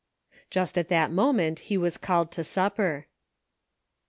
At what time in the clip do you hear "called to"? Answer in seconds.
2.01-2.43